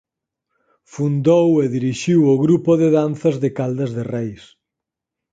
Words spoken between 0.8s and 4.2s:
Fundou e dirixiu o Grupo de Danzas de Caldas de